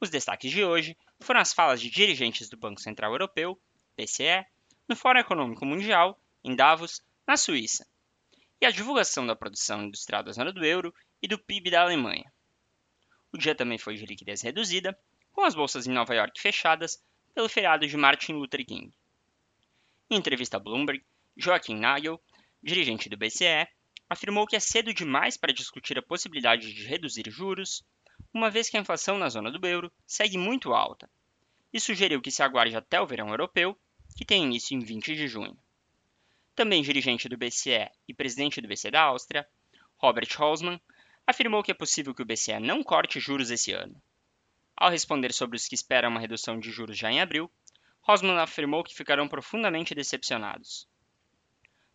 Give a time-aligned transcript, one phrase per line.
[0.00, 3.60] Os destaques de hoje foram as falas de dirigentes do Banco Central Europeu,
[3.96, 4.46] BCE,
[4.88, 7.84] no Fórum Econômico Mundial, em Davos, na Suíça,
[8.60, 12.32] e a divulgação da produção industrial da zona do euro e do PIB da Alemanha.
[13.32, 14.96] O dia também foi de liquidez reduzida,
[15.32, 17.02] com as bolsas em Nova York fechadas
[17.34, 18.94] pelo feriado de Martin Luther King.
[20.08, 21.04] Em entrevista a Bloomberg,
[21.36, 22.22] Joaquim Nagel,
[22.62, 23.66] dirigente do BCE,
[24.08, 27.84] afirmou que é cedo demais para discutir a possibilidade de reduzir juros,
[28.38, 31.10] uma vez que a inflação na zona do euro segue muito alta,
[31.72, 33.76] e sugeriu que se aguarde até o verão europeu,
[34.16, 35.58] que tem início em 20 de junho.
[36.54, 39.46] Também dirigente do BCE e presidente do BCE da Áustria,
[39.96, 40.80] Robert Hausmann,
[41.26, 44.00] afirmou que é possível que o BCE não corte juros esse ano.
[44.76, 47.50] Ao responder sobre os que esperam uma redução de juros já em abril,
[48.06, 50.88] Hausmann afirmou que ficarão profundamente decepcionados.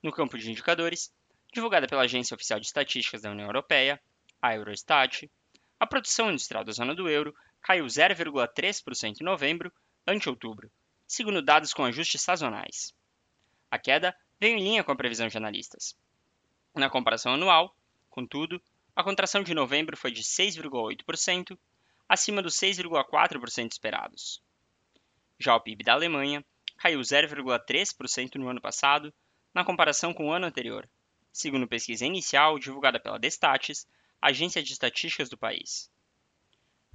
[0.00, 1.12] No campo de indicadores,
[1.52, 4.00] divulgada pela Agência Oficial de Estatísticas da União Europeia,
[4.40, 5.28] a Eurostat,
[5.78, 9.72] a produção industrial da zona do euro caiu 0,3% em novembro
[10.06, 10.70] ante outubro,
[11.06, 12.94] segundo dados com ajustes sazonais.
[13.70, 15.96] A queda veio em linha com a previsão de analistas.
[16.74, 17.74] Na comparação anual,
[18.08, 18.60] contudo,
[18.94, 21.58] a contração de novembro foi de 6,8%,
[22.08, 24.42] acima dos 6,4% esperados.
[25.38, 26.44] Já o PIB da Alemanha
[26.76, 29.12] caiu 0,3% no ano passado,
[29.54, 30.88] na comparação com o ano anterior,
[31.32, 33.86] segundo pesquisa inicial divulgada pela Destatis,
[34.20, 35.90] agência de estatísticas do país.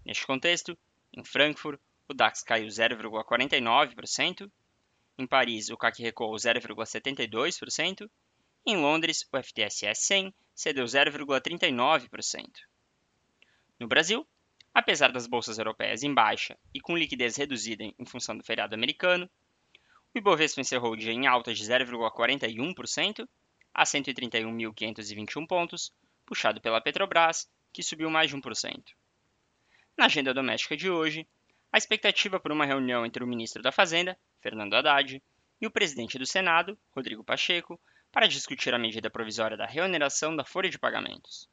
[0.06, 0.78] Neste contexto,
[1.14, 4.52] em Frankfurt, o DAX caiu 0,49%,
[5.18, 8.10] em Paris, o CAC recuou 0,72%,
[8.66, 12.48] e em Londres, o FTSE 100 cedeu 0,39%.
[13.80, 14.28] No Brasil,
[14.74, 19.30] apesar das bolsas europeias em baixa e com liquidez reduzida em função do feriado americano,
[20.14, 23.28] o Ibovespa encerrou o dia em alta de 0,41%
[23.74, 25.94] a 131.521 pontos,
[26.26, 28.84] puxado pela Petrobras, que subiu mais de 1%.
[29.98, 31.28] Na agenda doméstica de hoje,
[31.72, 35.22] a expectativa por uma reunião entre o ministro da Fazenda, Fernando Haddad,
[35.60, 37.80] e o presidente do Senado, Rodrigo Pacheco,
[38.12, 41.50] para discutir a medida provisória da reoneração da folha de pagamentos.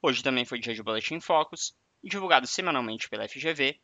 [0.00, 3.80] Hoje também foi dia de Boletim Focus, divulgado semanalmente pela FGV,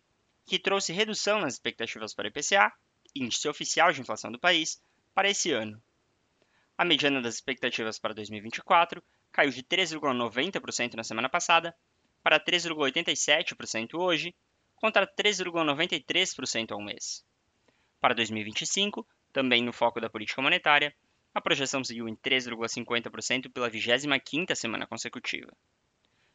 [0.47, 2.72] que trouxe redução nas expectativas para o IPCA,
[3.15, 4.82] índice oficial de inflação do país,
[5.15, 5.82] para esse ano.
[6.77, 11.74] A mediana das expectativas para 2024 caiu de 3,90% na semana passada
[12.22, 14.34] para 3,87% hoje,
[14.76, 17.24] contra 3,93% ao mês.
[18.00, 20.94] Para 2025, também no foco da política monetária,
[21.34, 25.52] a projeção seguiu em 3,50% pela 25ª semana consecutiva.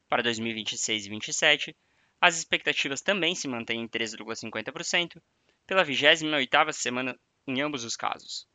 [0.08, 1.76] Para 2026 e 2027,
[2.22, 5.22] as expectativas também se mantêm em 3,50%
[5.68, 8.48] pela 28ª semana em ambos os casos.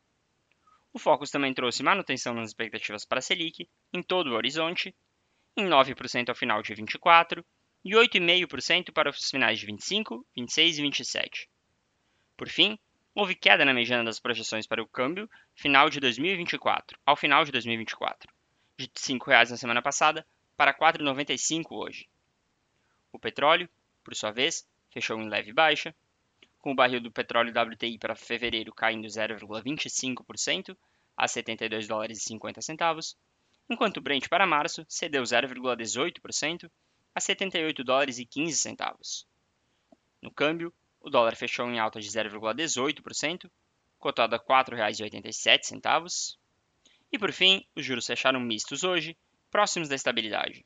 [0.93, 4.95] O Focus também trouxe manutenção nas expectativas para a Selic em todo o horizonte,
[5.57, 7.45] em 9% ao final de 24
[7.85, 11.51] e 8,5% para os finais de 25, 26 e 27.
[12.37, 12.79] Por fim,
[13.15, 17.53] houve queda na mediana das projeções para o câmbio final de 2024, ao final de
[17.53, 18.33] 2024,
[18.77, 20.27] de R$ 5,00 na semana passada
[20.57, 22.09] para R$ 4,95 hoje.
[23.13, 23.69] O petróleo,
[24.03, 25.95] por sua vez, fechou em leve baixa,
[26.61, 30.77] com o barril do petróleo WTI para fevereiro caindo 0,25%
[31.17, 33.17] a 72 dólares e 50 centavos,
[33.69, 36.71] enquanto o Brent para março cedeu 0,18%
[37.15, 39.27] a 78 dólares e 15 centavos.
[40.23, 43.51] No câmbio, o dólar fechou em alta de 0,18%,
[43.99, 46.37] cotado a R$ 4,87.
[47.13, 49.17] E por fim, os juros fecharam mistos hoje,
[49.51, 50.65] próximos da estabilidade.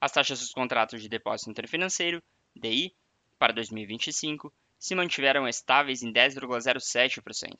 [0.00, 2.22] As taxas dos contratos de depósito interfinanceiro,
[2.54, 2.94] DI,
[3.38, 4.52] para 2025
[4.84, 7.56] se mantiveram estáveis em 10,07%.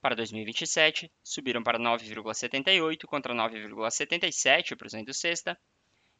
[0.00, 5.58] Para 2027, subiram para 9,78% contra 9,77% sexta,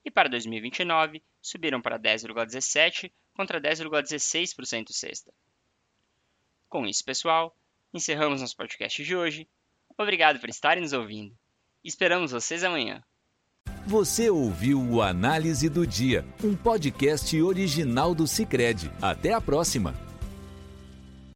[0.05, 5.33] e para 2029, subiram para 10,17% contra 10,16% sexta.
[6.69, 7.57] Com isso, pessoal,
[7.95, 9.49] encerramos nosso podcast de hoje.
[9.97, 11.39] Obrigado por estarem nos ouvindo.
[11.85, 13.01] Esperamos vocês amanhã.
[13.87, 18.91] Você ouviu o Análise do Dia, um podcast original do Cicred.
[19.01, 20.06] Até a próxima!